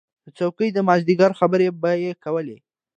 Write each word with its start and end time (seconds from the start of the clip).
د 0.25 0.27
څوکۍ 0.37 0.69
د 0.73 0.79
مازدیګري 0.87 1.35
خبرې 1.39 1.67
به 1.81 1.91
یې 2.03 2.11
کولې. 2.23 2.57